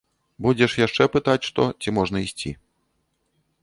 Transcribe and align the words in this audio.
Будзеш 0.45 0.77
яшчэ 0.87 1.03
пытаць 1.17 1.45
што, 1.51 1.69
ці 1.81 1.97
можна 2.01 2.17
ісці? 2.29 2.51